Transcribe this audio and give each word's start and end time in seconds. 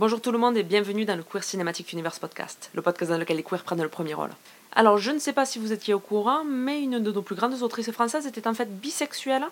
Bonjour 0.00 0.22
tout 0.22 0.32
le 0.32 0.38
monde 0.38 0.56
et 0.56 0.62
bienvenue 0.62 1.04
dans 1.04 1.14
le 1.14 1.22
Queer 1.22 1.44
Cinematic 1.44 1.92
Universe 1.92 2.18
podcast, 2.18 2.70
le 2.72 2.80
podcast 2.80 3.10
dans 3.10 3.18
lequel 3.18 3.36
les 3.36 3.42
queers 3.42 3.62
prennent 3.62 3.82
le 3.82 3.90
premier 3.90 4.14
rôle. 4.14 4.30
Alors, 4.72 4.96
je 4.96 5.10
ne 5.10 5.18
sais 5.18 5.34
pas 5.34 5.44
si 5.44 5.58
vous 5.58 5.74
étiez 5.74 5.92
au 5.92 5.98
courant, 5.98 6.42
mais 6.42 6.80
une 6.82 7.00
de 7.00 7.12
nos 7.12 7.20
plus 7.20 7.34
grandes 7.34 7.60
autrices 7.60 7.90
françaises 7.90 8.26
était 8.26 8.48
en 8.48 8.54
fait 8.54 8.80
bisexuelle. 8.80 9.44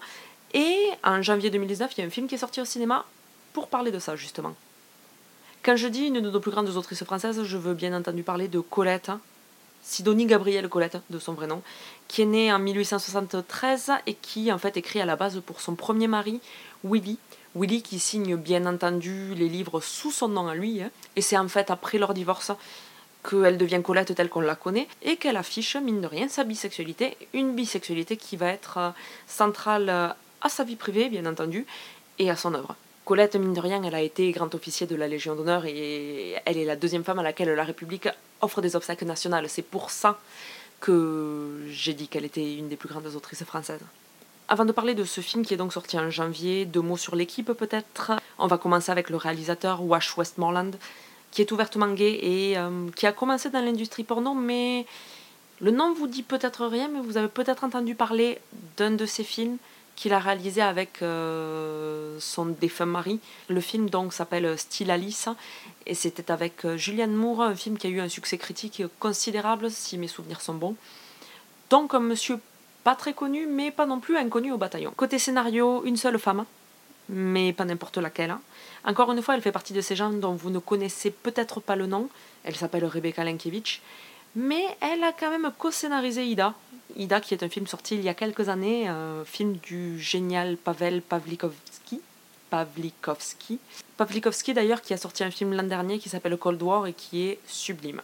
Et 0.55 0.75
en 1.05 1.21
janvier 1.21 1.51
2019, 1.51 1.93
il 1.93 2.01
y 2.01 2.03
a 2.03 2.07
un 2.07 2.11
film 2.11 2.29
qui 2.29 2.37
est 2.37 2.39
sorti 2.39 2.63
au 2.63 2.65
cinéma 2.65 3.05
pour 3.53 3.69
parler 3.69 3.91
de 3.91 3.99
ça, 3.99 4.17
justement. 4.17 4.55
Quand 5.63 5.77
je 5.77 5.87
dis 5.87 6.07
une 6.07 6.23
de 6.23 6.31
nos 6.31 6.41
plus 6.41 6.51
grandes 6.51 6.71
autrices 6.71 7.05
françaises, 7.05 7.43
je 7.43 7.57
veux 7.59 7.75
bien 7.75 7.93
entendu 7.93 8.23
parler 8.23 8.49
de 8.49 8.61
Colette, 8.61 9.11
Sidonie 9.83 10.25
Gabrielle 10.25 10.71
Colette, 10.71 10.97
de 11.11 11.19
son 11.19 11.35
vrai 11.35 11.47
nom, 11.47 11.61
qui 12.09 12.23
est 12.23 12.25
née 12.25 12.51
en 12.51 12.59
1873 12.59 13.91
et 14.07 14.15
qui, 14.15 14.51
en 14.51 14.57
fait, 14.57 14.79
écrit 14.79 15.03
à 15.03 15.05
la 15.05 15.17
base 15.17 15.43
pour 15.45 15.61
son 15.61 15.75
premier 15.75 16.09
mari, 16.09 16.41
Willy. 16.85 17.19
Willy 17.55 17.83
qui 17.83 17.99
signe 17.99 18.37
bien 18.37 18.67
entendu 18.67 19.35
les 19.35 19.49
livres 19.49 19.81
sous 19.81 20.11
son 20.11 20.29
nom 20.29 20.49
à 20.49 20.55
lui, 20.55 20.83
hein. 20.83 20.91
et 21.17 21.23
c'est 21.23 21.37
en 21.37 21.49
fait 21.49 21.71
après 21.71 21.99
leur 21.99 22.15
divorce 22.15 22.53
qu'elle 23.29 23.59
devient 23.59 23.81
Colette 23.83 24.15
telle 24.15 24.29
qu'on 24.29 24.41
la 24.41 24.55
connaît 24.55 24.89
et 25.03 25.17
qu'elle 25.17 25.37
affiche, 25.37 25.77
mine 25.77 26.01
de 26.01 26.07
rien, 26.07 26.29
sa 26.29 26.45
bisexualité, 26.45 27.17
une 27.33 27.55
bisexualité 27.55 28.17
qui 28.17 28.37
va 28.37 28.49
être 28.49 28.79
euh, 28.79 28.91
centrale 29.27 29.89
euh, 29.89 30.09
à 30.41 30.49
sa 30.49 30.65
vie 30.65 30.77
privée, 30.77 31.09
bien 31.09 31.27
entendu, 31.27 31.67
et 32.19 32.31
à 32.31 32.37
son 32.37 32.55
œuvre. 32.55 32.77
Colette, 33.05 33.37
mine 33.37 33.55
de 33.55 33.61
rien, 33.61 33.83
elle 33.83 33.95
a 33.95 34.03
été 34.03 34.31
grand 34.33 34.55
officier 34.55 34.87
de 34.87 34.95
la 34.95 35.09
Légion 35.09 35.35
d'honneur 35.35 35.65
et 35.65 36.37
elle 36.45 36.59
est 36.59 36.65
la 36.65 36.77
deuxième 36.77 37.05
femme 37.05 37.19
à 37.19 37.23
laquelle 37.23 37.49
la 37.55 37.65
République 37.65 38.09
offre 38.43 38.61
des 38.61 38.77
obsèques 38.77 39.03
nationales. 39.03 39.49
C'est 39.49 39.63
pour 39.63 39.91
ça 39.91 40.19
que 40.81 41.65
j'ai 41.71 41.95
dit 41.95 42.07
qu'elle 42.09 42.27
était 42.27 42.55
une 42.55 42.69
des 42.69 42.77
plus 42.77 42.89
grandes 42.89 43.07
autrices 43.17 43.45
françaises. 43.45 43.81
Avant 44.51 44.65
de 44.65 44.73
parler 44.73 44.95
de 44.95 45.05
ce 45.05 45.21
film 45.21 45.45
qui 45.45 45.53
est 45.53 45.59
donc 45.59 45.75
sorti 45.75 45.99
en 45.99 46.09
janvier, 46.09 46.65
deux 46.65 46.81
mots 46.81 46.97
sur 46.97 47.15
l'équipe 47.15 47.53
peut-être. 47.53 48.13
On 48.39 48.47
va 48.47 48.57
commencer 48.57 48.91
avec 48.91 49.11
le 49.11 49.19
réalisateur 49.19 49.85
Wash 49.85 50.17
Westmoreland, 50.17 50.71
qui 51.31 51.43
est 51.43 51.53
ouvertement 51.53 51.93
gay 51.93 52.19
et 52.23 52.57
euh, 52.57 52.89
qui 52.97 53.07
a 53.07 53.13
commencé 53.13 53.51
dans 53.51 53.61
l'industrie 53.61 54.05
porno, 54.05 54.33
mais 54.33 54.87
le 55.61 55.71
nom 55.71 55.93
vous 55.93 56.07
dit 56.07 56.23
peut-être 56.23 56.65
rien, 56.65 56.89
mais 56.89 57.01
vous 57.01 57.19
avez 57.19 57.29
peut-être 57.29 57.63
entendu 57.63 57.95
parler 57.95 58.39
d'un 58.79 58.93
de 58.93 59.05
ses 59.05 59.23
films 59.23 59.59
qu'il 59.97 60.15
a 60.15 60.19
réalisé 60.19 60.63
avec 60.63 61.03
euh, 61.03 62.17
son 62.19 62.47
défunt 62.47 62.87
mari. 62.87 63.21
Le 63.49 63.61
film 63.61 63.91
donc 63.91 64.15
s'appelle 64.15 64.57
Style 64.57 64.91
Alice 64.91 65.29
et 65.85 65.95
c'était 65.95 66.31
avec 66.31 66.65
euh, 66.65 66.79
Julianne 66.79 67.13
Moore, 67.13 67.43
un 67.43 67.55
film 67.55 67.77
qui 67.77 67.87
a 67.87 67.91
eu 67.91 68.01
un 68.01 68.09
succès 68.09 68.39
critique 68.39 68.83
considérable 68.99 69.71
si 69.71 69.99
mes 69.99 70.09
souvenirs 70.09 70.41
sont 70.41 70.55
bons. 70.55 70.77
Donc 71.69 71.93
un 71.93 72.01
monsieur 72.01 72.39
pas 72.85 72.95
très 72.95 73.13
connu 73.13 73.47
mais 73.47 73.71
pas 73.71 73.87
non 73.87 74.01
plus 74.01 74.17
inconnu 74.17 74.53
au 74.53 74.59
bataillon. 74.59 74.93
Côté 74.97 75.19
scénario, 75.19 75.85
une 75.85 75.97
seule 75.97 76.19
femme, 76.19 76.45
mais 77.09 77.53
pas 77.53 77.65
n'importe 77.65 77.99
laquelle. 77.99 78.37
Encore 78.85 79.13
une 79.13 79.23
fois, 79.23 79.35
elle 79.35 79.43
fait 79.43 79.53
partie 79.53 79.73
de 79.73 79.81
ces 79.81 79.97
gens 79.97 80.11
dont 80.11 80.35
vous 80.35 80.51
ne 80.51 80.59
connaissez 80.59 81.11
peut-être 81.11 81.61
pas 81.61 81.77
le 81.77 81.87
nom. 81.87 82.09
Elle 82.45 82.57
s'appelle 82.57 82.85
Rebecca 82.85 83.25
Lenkiewicz. 83.25 83.81
Mais 84.37 84.65
elle 84.81 85.03
a 85.05 85.13
quand 85.13 85.31
même 85.31 85.51
co-scénarisé 85.59 86.25
Ida. 86.25 86.55
Ida, 86.97 87.21
qui 87.21 87.35
est 87.35 87.43
un 87.43 87.49
film 87.49 87.67
sorti 87.67 87.95
il 87.95 88.03
y 88.03 88.09
a 88.09 88.15
quelques 88.15 88.49
années, 88.49 88.87
un 88.89 89.25
film 89.25 89.55
du 89.57 89.99
génial 89.99 90.57
Pavel 90.57 91.03
Pavlikovski. 91.03 92.01
Pavlikovski. 92.51 93.59
Pavlikovski 93.97 94.55
d'ailleurs, 94.55 94.83
qui 94.83 94.95
a 94.95 94.97
sorti 94.97 95.25
un 95.25 95.31
film 95.31 95.55
l'an 95.55 95.65
dernier 95.65 95.99
qui 95.99 96.09
s'appelle 96.09 96.37
Cold 96.37 96.63
War 96.63 96.87
et 96.87 96.93
qui 96.93 97.27
est 97.27 97.41
sublime. 97.47 98.01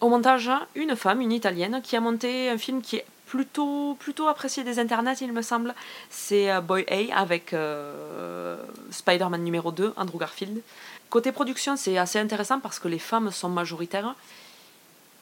Au 0.00 0.08
montage, 0.08 0.50
une 0.74 0.96
femme, 0.96 1.20
une 1.20 1.32
italienne, 1.32 1.80
qui 1.82 1.96
a 1.96 2.00
monté 2.00 2.50
un 2.50 2.58
film 2.58 2.82
qui 2.82 2.96
est 2.96 3.04
plutôt, 3.30 3.96
plutôt 4.00 4.26
apprécié 4.26 4.64
des 4.64 4.80
internets, 4.80 5.20
il 5.20 5.32
me 5.32 5.42
semble. 5.42 5.74
C'est 6.10 6.50
euh, 6.50 6.60
Boy 6.60 6.84
A 6.88 7.16
avec 7.16 7.52
euh, 7.52 8.56
Spider-Man 8.90 9.42
numéro 9.42 9.70
2, 9.70 9.94
Andrew 9.96 10.18
Garfield. 10.18 10.60
Côté 11.10 11.30
production, 11.30 11.76
c'est 11.76 11.96
assez 11.96 12.18
intéressant 12.18 12.58
parce 12.58 12.80
que 12.80 12.88
les 12.88 12.98
femmes 12.98 13.30
sont 13.30 13.48
majoritaires. 13.48 14.16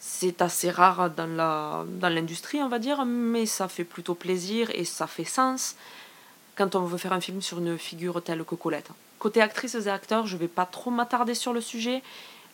C'est 0.01 0.41
assez 0.41 0.71
rare 0.71 1.11
dans, 1.11 1.85
dans 1.87 2.09
l'industrie, 2.09 2.63
on 2.63 2.69
va 2.69 2.79
dire, 2.79 3.05
mais 3.05 3.45
ça 3.45 3.69
fait 3.69 3.85
plutôt 3.85 4.15
plaisir 4.15 4.71
et 4.73 4.85
ça 4.85 5.07
fait 5.07 5.25
sens 5.25 5.77
quand 6.57 6.75
on 6.77 6.85
veut 6.85 6.99
faire 6.99 7.13
un 7.13 7.21
film 7.21 7.43
sur 7.43 7.59
une 7.59 7.77
figure 7.77 8.23
telle 8.23 8.43
que 8.45 8.55
Colette. 8.55 8.89
Côté 9.19 9.43
actrices 9.43 9.75
et 9.75 9.89
acteurs, 9.89 10.27
je 10.27 10.37
vais 10.37 10.49
pas 10.49 10.65
trop 10.65 10.91
m'attarder 10.91 11.35
sur 11.35 11.53
le 11.53 11.61
sujet. 11.61 12.03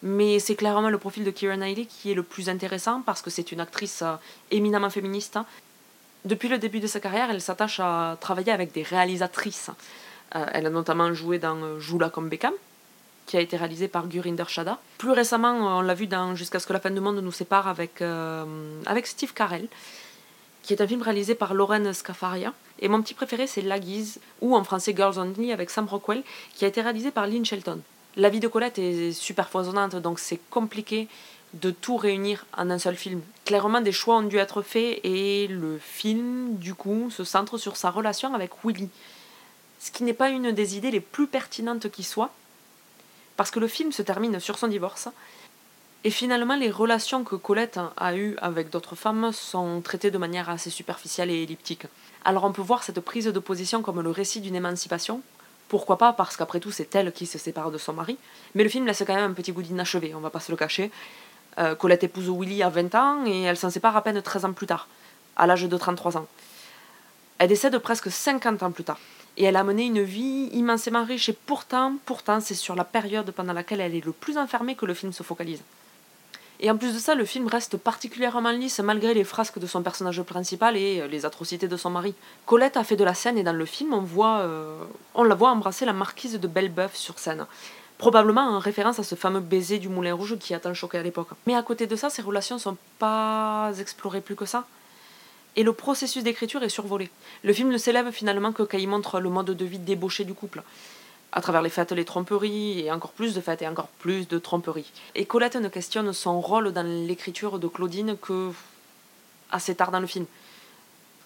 Mais 0.02 0.38
c'est 0.38 0.54
clairement 0.54 0.90
le 0.90 0.98
profil 0.98 1.24
de 1.24 1.30
Kira 1.30 1.56
Knightley 1.56 1.86
qui 1.86 2.10
est 2.10 2.14
le 2.14 2.22
plus 2.22 2.48
intéressant 2.48 3.02
parce 3.02 3.22
que 3.22 3.30
c'est 3.30 3.52
une 3.52 3.60
actrice 3.60 4.02
euh, 4.02 4.16
éminemment 4.50 4.90
féministe. 4.90 5.38
Depuis 6.24 6.48
le 6.48 6.58
début 6.58 6.80
de 6.80 6.86
sa 6.86 7.00
carrière, 7.00 7.30
elle 7.30 7.40
s'attache 7.40 7.80
à 7.80 8.16
travailler 8.20 8.52
avec 8.52 8.72
des 8.72 8.82
réalisatrices. 8.82 9.70
Euh, 10.36 10.46
elle 10.52 10.66
a 10.66 10.70
notamment 10.70 11.12
joué 11.14 11.38
dans 11.38 11.56
euh, 11.56 11.78
Joue-la 11.78 12.10
comme 12.10 12.28
Beckham, 12.28 12.52
qui 13.26 13.36
a 13.36 13.40
été 13.40 13.56
réalisé 13.56 13.88
par 13.88 14.08
Gurinder 14.08 14.44
Shada. 14.46 14.78
Plus 14.98 15.12
récemment, 15.12 15.78
on 15.78 15.80
l'a 15.80 15.94
vu 15.94 16.06
dans 16.06 16.34
Jusqu'à 16.34 16.58
ce 16.60 16.66
que 16.66 16.72
la 16.72 16.80
fin 16.80 16.90
du 16.90 17.00
monde 17.00 17.20
nous 17.20 17.32
sépare 17.32 17.68
avec, 17.68 18.02
avec 18.86 19.06
Steve 19.06 19.32
Carell, 19.32 19.68
qui 20.62 20.72
est 20.72 20.82
un 20.82 20.86
film 20.86 21.02
réalisé 21.02 21.34
par 21.34 21.54
Lauren 21.54 21.92
Scafaria. 21.92 22.52
Et 22.80 22.88
mon 22.88 23.00
petit 23.02 23.14
préféré, 23.14 23.46
c'est 23.46 23.62
La 23.62 23.78
Guise, 23.78 24.18
ou 24.40 24.56
en 24.56 24.64
français 24.64 24.94
Girls 24.96 25.18
Only 25.18 25.52
avec 25.52 25.70
Sam 25.70 25.86
Rockwell, 25.86 26.22
qui 26.54 26.64
a 26.64 26.68
été 26.68 26.80
réalisé 26.82 27.10
par 27.10 27.26
Lynn 27.26 27.44
Shelton. 27.44 27.80
La 28.16 28.28
vie 28.28 28.38
de 28.38 28.46
Colette 28.46 28.78
est 28.78 29.12
super 29.12 29.48
foisonnante, 29.48 29.96
donc 29.96 30.20
c'est 30.20 30.38
compliqué 30.50 31.08
de 31.54 31.70
tout 31.70 31.96
réunir 31.96 32.46
en 32.56 32.70
un 32.70 32.78
seul 32.78 32.96
film. 32.96 33.20
Clairement, 33.44 33.80
des 33.80 33.92
choix 33.92 34.18
ont 34.18 34.22
dû 34.22 34.36
être 34.38 34.62
faits 34.62 35.00
et 35.02 35.48
le 35.48 35.78
film, 35.78 36.56
du 36.56 36.74
coup, 36.74 37.10
se 37.10 37.24
centre 37.24 37.58
sur 37.58 37.76
sa 37.76 37.90
relation 37.90 38.32
avec 38.34 38.50
Willy. 38.64 38.88
Ce 39.80 39.90
qui 39.90 40.04
n'est 40.04 40.14
pas 40.14 40.30
une 40.30 40.52
des 40.52 40.76
idées 40.76 40.92
les 40.92 41.00
plus 41.00 41.26
pertinentes 41.26 41.90
qui 41.90 42.04
soit, 42.04 42.30
parce 43.36 43.50
que 43.50 43.58
le 43.58 43.68
film 43.68 43.90
se 43.90 44.02
termine 44.02 44.38
sur 44.38 44.58
son 44.58 44.68
divorce. 44.68 45.08
Et 46.04 46.10
finalement, 46.10 46.56
les 46.56 46.70
relations 46.70 47.24
que 47.24 47.34
Colette 47.34 47.80
a 47.96 48.14
eues 48.14 48.36
avec 48.40 48.70
d'autres 48.70 48.94
femmes 48.94 49.32
sont 49.32 49.80
traitées 49.80 50.10
de 50.10 50.18
manière 50.18 50.50
assez 50.50 50.70
superficielle 50.70 51.30
et 51.30 51.42
elliptique. 51.42 51.86
Alors 52.24 52.44
on 52.44 52.52
peut 52.52 52.62
voir 52.62 52.84
cette 52.84 53.00
prise 53.00 53.26
de 53.26 53.38
position 53.38 53.82
comme 53.82 54.00
le 54.00 54.10
récit 54.10 54.40
d'une 54.40 54.54
émancipation, 54.54 55.20
pourquoi 55.74 55.98
pas 55.98 56.12
Parce 56.12 56.36
qu'après 56.36 56.60
tout, 56.60 56.70
c'est 56.70 56.94
elle 56.94 57.10
qui 57.10 57.26
se 57.26 57.36
sépare 57.36 57.72
de 57.72 57.78
son 57.78 57.94
mari. 57.94 58.16
Mais 58.54 58.62
le 58.62 58.68
film 58.68 58.86
laisse 58.86 59.02
quand 59.04 59.12
même 59.12 59.32
un 59.32 59.34
petit 59.34 59.50
goût 59.50 59.60
d'inachevé, 59.60 60.14
on 60.14 60.20
va 60.20 60.30
pas 60.30 60.38
se 60.38 60.52
le 60.52 60.56
cacher. 60.56 60.92
Euh, 61.58 61.74
Colette 61.74 62.04
épouse 62.04 62.30
Willy 62.30 62.62
à 62.62 62.68
20 62.68 62.94
ans 62.94 63.26
et 63.26 63.42
elle 63.42 63.56
s'en 63.56 63.70
sépare 63.70 63.96
à 63.96 64.02
peine 64.04 64.22
13 64.22 64.44
ans 64.44 64.52
plus 64.52 64.68
tard, 64.68 64.86
à 65.34 65.48
l'âge 65.48 65.64
de 65.64 65.76
33 65.76 66.16
ans. 66.16 66.26
Elle 67.38 67.48
décède 67.48 67.76
presque 67.78 68.08
50 68.08 68.62
ans 68.62 68.70
plus 68.70 68.84
tard. 68.84 69.00
Et 69.36 69.42
elle 69.42 69.56
a 69.56 69.64
mené 69.64 69.86
une 69.86 70.04
vie 70.04 70.48
immensément 70.52 71.04
riche 71.04 71.28
et 71.28 71.32
pourtant, 71.32 71.94
pourtant, 72.06 72.38
c'est 72.38 72.54
sur 72.54 72.76
la 72.76 72.84
période 72.84 73.32
pendant 73.32 73.52
laquelle 73.52 73.80
elle 73.80 73.96
est 73.96 74.04
le 74.04 74.12
plus 74.12 74.38
enfermée 74.38 74.76
que 74.76 74.86
le 74.86 74.94
film 74.94 75.12
se 75.12 75.24
focalise. 75.24 75.64
Et 76.64 76.70
en 76.70 76.78
plus 76.78 76.94
de 76.94 76.98
ça, 76.98 77.14
le 77.14 77.26
film 77.26 77.46
reste 77.46 77.76
particulièrement 77.76 78.50
lisse 78.50 78.78
malgré 78.78 79.12
les 79.12 79.24
frasques 79.24 79.58
de 79.58 79.66
son 79.66 79.82
personnage 79.82 80.22
principal 80.22 80.78
et 80.78 81.02
euh, 81.02 81.06
les 81.06 81.26
atrocités 81.26 81.68
de 81.68 81.76
son 81.76 81.90
mari. 81.90 82.14
Colette 82.46 82.78
a 82.78 82.84
fait 82.84 82.96
de 82.96 83.04
la 83.04 83.12
scène 83.12 83.36
et 83.36 83.42
dans 83.42 83.52
le 83.52 83.66
film, 83.66 83.92
on, 83.92 84.00
voit, 84.00 84.38
euh, 84.38 84.82
on 85.14 85.24
la 85.24 85.34
voit 85.34 85.50
embrasser 85.50 85.84
la 85.84 85.92
marquise 85.92 86.40
de 86.40 86.48
Bellebeuf 86.48 86.96
sur 86.96 87.18
scène. 87.18 87.44
Probablement 87.98 88.40
en 88.40 88.58
référence 88.60 88.98
à 88.98 89.02
ce 89.02 89.14
fameux 89.14 89.40
baiser 89.40 89.78
du 89.78 89.90
Moulin 89.90 90.14
Rouge 90.14 90.38
qui 90.38 90.54
a 90.54 90.58
tant 90.58 90.72
choqué 90.72 90.96
à 90.96 91.02
l'époque. 91.02 91.28
Mais 91.46 91.54
à 91.54 91.62
côté 91.62 91.86
de 91.86 91.96
ça, 91.96 92.08
ces 92.08 92.22
relations 92.22 92.58
sont 92.58 92.78
pas 92.98 93.70
explorées 93.78 94.22
plus 94.22 94.34
que 94.34 94.46
ça. 94.46 94.64
Et 95.56 95.64
le 95.64 95.74
processus 95.74 96.24
d'écriture 96.24 96.62
est 96.62 96.70
survolé. 96.70 97.10
Le 97.42 97.52
film 97.52 97.68
ne 97.68 97.76
s'élève 97.76 98.10
finalement 98.10 98.52
que 98.52 98.62
quand 98.62 98.78
il 98.78 98.88
montre 98.88 99.20
le 99.20 99.28
mode 99.28 99.50
de 99.50 99.64
vie 99.66 99.78
débauché 99.78 100.24
du 100.24 100.32
couple 100.32 100.62
à 101.34 101.40
travers 101.40 101.62
les 101.62 101.68
fêtes, 101.68 101.90
les 101.90 102.04
tromperies, 102.04 102.80
et 102.80 102.92
encore 102.92 103.10
plus 103.10 103.34
de 103.34 103.40
fêtes 103.40 103.60
et 103.60 103.68
encore 103.68 103.88
plus 103.88 104.28
de 104.28 104.38
tromperies. 104.38 104.90
Et 105.16 105.26
Colette 105.26 105.56
ne 105.56 105.68
questionne 105.68 106.12
son 106.12 106.40
rôle 106.40 106.72
dans 106.72 106.86
l'écriture 106.86 107.58
de 107.58 107.66
Claudine 107.66 108.16
que 108.16 108.52
assez 109.50 109.74
tard 109.74 109.90
dans 109.90 109.98
le 109.98 110.06
film, 110.06 110.26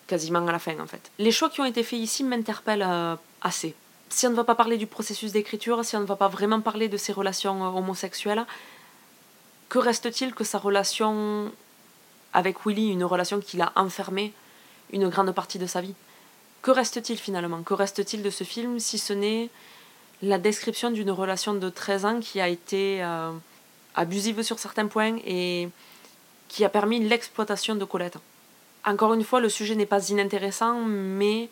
quasiment 0.07 0.47
à 0.47 0.53
la 0.53 0.59
fin 0.59 0.81
en 0.81 0.87
fait. 0.87 1.11
Les 1.19 1.31
choix 1.31 1.51
qui 1.51 1.61
ont 1.61 1.67
été 1.67 1.83
faits 1.83 1.99
ici 1.99 2.25
m'interpellent 2.25 2.87
euh, 2.87 3.17
assez. 3.43 3.75
Si 4.09 4.27
on 4.27 4.31
ne 4.31 4.35
va 4.35 4.45
pas 4.45 4.55
parler 4.55 4.79
du 4.79 4.87
processus 4.87 5.33
d'écriture, 5.33 5.85
si 5.85 5.95
on 5.95 6.01
ne 6.01 6.07
va 6.07 6.17
pas 6.17 6.29
vraiment 6.29 6.63
parler 6.63 6.89
de 6.89 6.97
ses 6.97 7.13
relations 7.13 7.63
euh, 7.65 7.79
homosexuelles, 7.79 8.47
que 9.69 9.79
reste-t-il 9.79 10.35
que 10.35 10.43
sa 10.43 10.59
relation 10.59 11.53
avec 12.33 12.65
Willy, 12.65 12.93
une 12.93 13.05
relation 13.05 13.41
qu'il 13.41 13.61
a 13.61 13.73
enfermée 13.77 14.33
une 14.91 15.09
grande 15.11 15.33
partie 15.33 15.59
de 15.59 15.67
sa 15.67 15.83
vie? 15.83 15.95
Que 16.63 16.71
reste-t-il 16.71 17.19
finalement? 17.19 17.63
Que 17.63 17.75
reste-t-il 17.75 18.23
de 18.23 18.31
ce 18.31 18.45
film 18.45 18.81
si 18.81 18.99
ce 18.99 19.13
n'est 19.13 19.51
la 20.23 20.39
description 20.39 20.91
d'une 20.91 21.11
relation 21.11 21.55
de 21.55 21.69
13 21.69 22.05
ans 22.05 22.21
qui 22.21 22.41
a 22.41 22.49
été 22.49 23.03
euh, 23.03 23.33
abusive 23.95 24.43
sur 24.43 24.59
certains 24.59 24.87
points 24.87 25.17
et 25.25 25.69
qui 26.49 26.65
a 26.65 26.69
permis 26.69 27.01
l'exploitation 27.01 27.75
de 27.75 27.85
Colette. 27.85 28.19
Encore 28.85 29.15
une 29.15 29.25
fois, 29.25 29.41
le 29.41 29.49
sujet 29.49 29.75
n'est 29.75 29.87
pas 29.87 30.09
inintéressant, 30.09 30.81
mais 30.81 31.51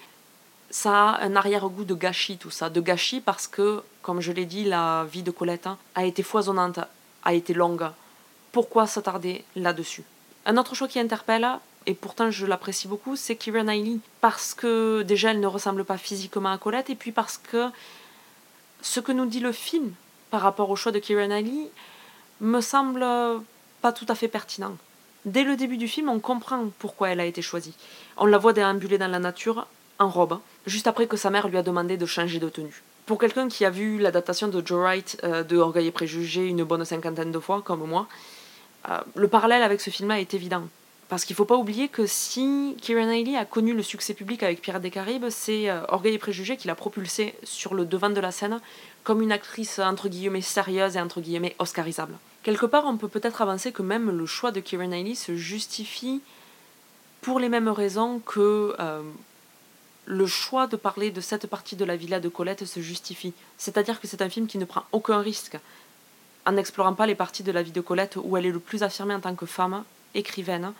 ça 0.70 1.10
a 1.10 1.24
un 1.24 1.36
arrière-goût 1.36 1.84
de 1.84 1.94
gâchis, 1.94 2.38
tout 2.38 2.50
ça. 2.50 2.70
De 2.70 2.80
gâchis 2.80 3.20
parce 3.20 3.46
que, 3.46 3.82
comme 4.02 4.20
je 4.20 4.32
l'ai 4.32 4.46
dit, 4.46 4.64
la 4.64 5.06
vie 5.10 5.22
de 5.22 5.30
Colette 5.30 5.68
a 5.94 6.04
été 6.04 6.22
foisonnante, 6.22 6.80
a 7.24 7.34
été 7.34 7.52
longue. 7.52 7.88
Pourquoi 8.52 8.86
s'attarder 8.86 9.44
là-dessus? 9.54 10.04
Un 10.46 10.56
autre 10.56 10.74
choix 10.74 10.88
qui 10.88 10.98
interpelle, 10.98 11.46
et 11.86 11.94
pourtant 11.94 12.30
je 12.30 12.46
l'apprécie 12.46 12.88
beaucoup, 12.88 13.16
c'est 13.16 13.36
Kira 13.36 13.62
Knightley. 13.62 13.98
Parce 14.20 14.54
que 14.54 15.02
déjà, 15.02 15.30
elle 15.30 15.40
ne 15.40 15.46
ressemble 15.46 15.84
pas 15.84 15.98
physiquement 15.98 16.52
à 16.52 16.58
Colette, 16.58 16.90
et 16.90 16.94
puis 16.94 17.12
parce 17.12 17.38
que 17.38 17.68
ce 18.86 19.00
que 19.00 19.12
nous 19.12 19.26
dit 19.26 19.40
le 19.40 19.52
film 19.52 19.92
par 20.30 20.40
rapport 20.40 20.70
au 20.70 20.76
choix 20.76 20.92
de 20.92 21.00
Kieran 21.00 21.26
Knightley 21.28 21.70
me 22.40 22.60
semble 22.60 23.04
pas 23.82 23.92
tout 23.92 24.06
à 24.08 24.14
fait 24.14 24.28
pertinent. 24.28 24.76
Dès 25.24 25.42
le 25.42 25.56
début 25.56 25.76
du 25.76 25.88
film, 25.88 26.08
on 26.08 26.20
comprend 26.20 26.70
pourquoi 26.78 27.08
elle 27.10 27.18
a 27.18 27.24
été 27.24 27.42
choisie. 27.42 27.74
On 28.16 28.26
la 28.26 28.38
voit 28.38 28.52
déambuler 28.52 28.96
dans 28.96 29.08
la 29.08 29.18
nature, 29.18 29.66
en 29.98 30.08
robe, 30.08 30.38
juste 30.66 30.86
après 30.86 31.08
que 31.08 31.16
sa 31.16 31.30
mère 31.30 31.48
lui 31.48 31.56
a 31.56 31.64
demandé 31.64 31.96
de 31.96 32.06
changer 32.06 32.38
de 32.38 32.48
tenue. 32.48 32.84
Pour 33.06 33.18
quelqu'un 33.18 33.48
qui 33.48 33.64
a 33.64 33.70
vu 33.70 33.98
l'adaptation 33.98 34.46
de 34.46 34.64
Joe 34.64 34.78
Wright 34.78 35.20
euh, 35.24 35.42
de 35.42 35.56
Orgueil 35.56 35.88
et 35.88 35.90
Préjugés 35.90 36.46
une 36.46 36.62
bonne 36.62 36.84
cinquantaine 36.84 37.32
de 37.32 37.40
fois, 37.40 37.62
comme 37.62 37.84
moi, 37.84 38.06
euh, 38.88 38.98
le 39.16 39.26
parallèle 39.26 39.64
avec 39.64 39.80
ce 39.80 39.90
film-là 39.90 40.20
est 40.20 40.32
évident. 40.32 40.62
Parce 41.08 41.24
qu'il 41.24 41.34
ne 41.34 41.36
faut 41.36 41.44
pas 41.44 41.56
oublier 41.56 41.88
que 41.88 42.04
si 42.06 42.76
Kieran 42.80 43.06
Knightley 43.06 43.36
a 43.36 43.44
connu 43.44 43.74
le 43.74 43.82
succès 43.82 44.12
public 44.12 44.42
avec 44.42 44.60
Pirates 44.60 44.82
des 44.82 44.90
Caraïbes, 44.90 45.30
c'est 45.30 45.70
euh, 45.70 45.82
Orgueil 45.88 46.14
et 46.14 46.18
Préjugés 46.18 46.56
qui 46.56 46.66
l'a 46.66 46.74
propulsé 46.74 47.34
sur 47.44 47.74
le 47.74 47.84
devant 47.84 48.10
de 48.10 48.20
la 48.20 48.32
scène 48.32 48.60
comme 49.04 49.22
une 49.22 49.30
actrice 49.30 49.78
entre 49.78 50.08
guillemets 50.08 50.40
sérieuse 50.40 50.96
et 50.96 51.00
entre 51.00 51.20
guillemets 51.20 51.54
oscarisable. 51.60 52.14
Quelque 52.42 52.66
part, 52.66 52.86
on 52.86 52.96
peut 52.96 53.08
peut-être 53.08 53.40
avancer 53.40 53.70
que 53.70 53.82
même 53.82 54.10
le 54.10 54.26
choix 54.26 54.50
de 54.50 54.58
Kieran 54.58 54.88
Knightley 54.88 55.14
se 55.14 55.36
justifie 55.36 56.20
pour 57.20 57.38
les 57.38 57.48
mêmes 57.48 57.68
raisons 57.68 58.20
que 58.20 58.74
euh, 58.80 59.02
le 60.06 60.26
choix 60.26 60.66
de 60.66 60.76
parler 60.76 61.12
de 61.12 61.20
cette 61.20 61.46
partie 61.46 61.76
de 61.76 61.84
la 61.84 61.96
villa 61.96 62.18
de 62.18 62.28
Colette 62.28 62.64
se 62.64 62.80
justifie. 62.80 63.32
C'est-à-dire 63.58 64.00
que 64.00 64.08
c'est 64.08 64.22
un 64.22 64.28
film 64.28 64.48
qui 64.48 64.58
ne 64.58 64.64
prend 64.64 64.84
aucun 64.90 65.20
risque 65.20 65.56
en 66.46 66.52
n'explorant 66.52 66.94
pas 66.94 67.06
les 67.06 67.14
parties 67.14 67.42
de 67.42 67.52
la 67.52 67.62
vie 67.62 67.72
de 67.72 67.80
Colette 67.80 68.16
où 68.22 68.36
elle 68.36 68.46
est 68.46 68.52
le 68.52 68.60
plus 68.60 68.82
affirmée 68.82 69.14
en 69.14 69.20
tant 69.20 69.34
que 69.34 69.46
femme 69.46 69.84
écrivaine 70.14 70.72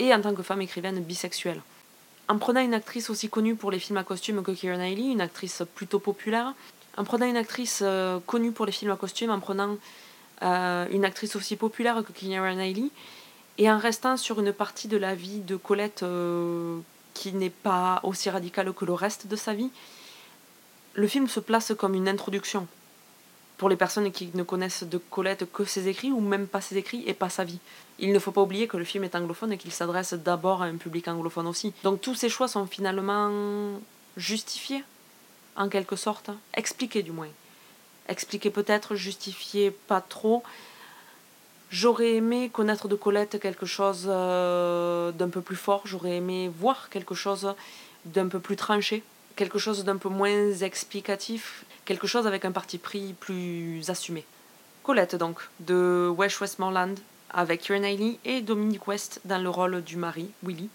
et 0.00 0.14
en 0.14 0.20
tant 0.20 0.34
que 0.34 0.42
femme 0.42 0.62
écrivaine 0.62 0.98
bisexuelle. 1.00 1.60
En 2.28 2.38
prenant 2.38 2.60
une 2.60 2.74
actrice 2.74 3.10
aussi 3.10 3.28
connue 3.28 3.54
pour 3.54 3.70
les 3.70 3.78
films 3.78 3.98
à 3.98 4.04
costume 4.04 4.42
que 4.42 4.52
Keira 4.52 4.76
Knightley, 4.76 5.12
une 5.12 5.20
actrice 5.20 5.62
plutôt 5.74 5.98
populaire, 5.98 6.54
en 6.96 7.04
prenant 7.04 7.26
une 7.26 7.36
actrice 7.36 7.80
euh, 7.82 8.18
connue 8.26 8.52
pour 8.52 8.64
les 8.64 8.72
films 8.72 8.92
à 8.92 8.96
costume, 8.96 9.30
en 9.30 9.40
prenant 9.40 9.76
euh, 10.42 10.86
une 10.90 11.04
actrice 11.04 11.36
aussi 11.36 11.56
populaire 11.56 12.02
que 12.02 12.12
Keira 12.12 12.54
Knightley, 12.54 12.88
et 13.58 13.70
en 13.70 13.78
restant 13.78 14.16
sur 14.16 14.40
une 14.40 14.54
partie 14.54 14.88
de 14.88 14.96
la 14.96 15.14
vie 15.14 15.40
de 15.40 15.56
Colette 15.56 16.02
euh, 16.02 16.78
qui 17.12 17.32
n'est 17.34 17.50
pas 17.50 18.00
aussi 18.02 18.30
radicale 18.30 18.72
que 18.72 18.86
le 18.86 18.94
reste 18.94 19.26
de 19.26 19.36
sa 19.36 19.52
vie, 19.52 19.70
le 20.94 21.06
film 21.06 21.28
se 21.28 21.40
place 21.40 21.72
comme 21.76 21.94
une 21.94 22.08
introduction 22.08 22.66
pour 23.60 23.68
les 23.68 23.76
personnes 23.76 24.10
qui 24.10 24.30
ne 24.32 24.42
connaissent 24.42 24.84
de 24.84 24.96
Colette 24.96 25.44
que 25.52 25.66
ses 25.66 25.86
écrits 25.86 26.10
ou 26.10 26.20
même 26.20 26.46
pas 26.46 26.62
ses 26.62 26.78
écrits 26.78 27.04
et 27.06 27.12
pas 27.12 27.28
sa 27.28 27.44
vie. 27.44 27.58
Il 27.98 28.10
ne 28.10 28.18
faut 28.18 28.30
pas 28.30 28.40
oublier 28.40 28.66
que 28.66 28.78
le 28.78 28.84
film 28.84 29.04
est 29.04 29.14
anglophone 29.14 29.52
et 29.52 29.58
qu'il 29.58 29.70
s'adresse 29.70 30.14
d'abord 30.14 30.62
à 30.62 30.64
un 30.64 30.78
public 30.78 31.08
anglophone 31.08 31.46
aussi. 31.46 31.74
Donc 31.84 32.00
tous 32.00 32.14
ces 32.14 32.30
choix 32.30 32.48
sont 32.48 32.64
finalement 32.64 33.78
justifiés, 34.16 34.82
en 35.56 35.68
quelque 35.68 35.94
sorte, 35.94 36.30
expliqués 36.54 37.02
du 37.02 37.12
moins. 37.12 37.28
Expliqués 38.08 38.48
peut-être, 38.48 38.94
justifiés 38.94 39.70
pas 39.70 40.00
trop. 40.00 40.42
J'aurais 41.68 42.14
aimé 42.14 42.48
connaître 42.50 42.88
de 42.88 42.94
Colette 42.94 43.38
quelque 43.40 43.66
chose 43.66 44.06
euh, 44.08 45.12
d'un 45.12 45.28
peu 45.28 45.42
plus 45.42 45.56
fort, 45.56 45.82
j'aurais 45.84 46.16
aimé 46.16 46.50
voir 46.58 46.88
quelque 46.88 47.14
chose 47.14 47.54
d'un 48.06 48.28
peu 48.28 48.40
plus 48.40 48.56
tranché, 48.56 49.02
quelque 49.36 49.58
chose 49.58 49.84
d'un 49.84 49.98
peu 49.98 50.08
moins 50.08 50.50
explicatif, 50.62 51.66
quelque 51.90 52.06
chose 52.06 52.28
avec 52.28 52.44
un 52.44 52.52
parti 52.52 52.78
pris 52.78 53.14
plus 53.18 53.90
assumé. 53.90 54.24
Colette 54.84 55.16
donc, 55.16 55.40
de 55.58 56.08
West 56.16 56.40
Westmoreland, 56.40 56.94
avec 57.30 57.62
Kieran 57.62 57.80
Knightley 57.80 58.20
et 58.24 58.42
Dominique 58.42 58.86
West 58.86 59.20
dans 59.24 59.42
le 59.42 59.50
rôle 59.50 59.82
du 59.82 59.96
mari, 59.96 60.30
Willy. 60.44 60.68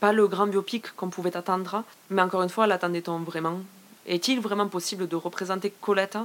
Pas 0.00 0.14
le 0.14 0.28
grand 0.28 0.46
biopic 0.46 0.96
qu'on 0.96 1.10
pouvait 1.10 1.36
attendre, 1.36 1.84
mais 2.08 2.22
encore 2.22 2.42
une 2.42 2.48
fois, 2.48 2.66
l'attendait-on 2.66 3.18
vraiment? 3.18 3.60
Est-il 4.06 4.40
vraiment 4.40 4.66
possible 4.66 5.08
de 5.08 5.16
représenter 5.16 5.70
Colette 5.82 6.16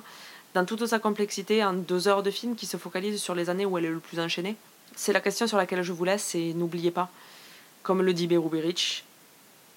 dans 0.53 0.63
toute 0.63 0.85
sa 0.85 0.99
complexité 0.99 1.61
en 1.61 1.73
deux 1.73 2.07
heures 2.07 2.23
de 2.23 2.31
film 2.31 2.55
qui 2.55 2.65
se 2.65 2.77
focalise 2.77 3.21
sur 3.21 3.35
les 3.35 3.49
années 3.49 3.65
où 3.65 3.77
elle 3.77 3.83
est 3.83 3.89
le 3.89 3.99
plus 3.99 4.21
enchaînée? 4.21 4.55
C'est 4.95 5.11
la 5.11 5.19
question 5.19 5.45
sur 5.45 5.57
laquelle 5.57 5.83
je 5.83 5.91
vous 5.91 6.05
laisse 6.05 6.35
et 6.35 6.53
n'oubliez 6.53 6.91
pas, 6.91 7.09
comme 7.83 8.01
le 8.01 8.13
dit 8.13 8.27
Berubirich, 8.27 9.03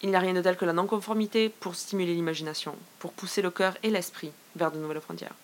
il 0.05 0.11
n'y 0.11 0.17
a 0.17 0.21
rien 0.21 0.35
de 0.35 0.43
tel 0.43 0.59
que 0.59 0.67
la 0.67 0.75
non-conformité 0.75 1.49
pour 1.49 1.75
stimuler 1.75 2.12
l'imagination, 2.12 2.77
pour 2.99 3.15
pousser 3.15 3.41
le 3.41 3.51
cœur 3.51 3.75
et 3.83 3.89
l'esprit 3.89 4.33
vers 4.55 4.71
de 4.71 4.77
nouvelles 4.77 5.01
frontières. 5.01 5.35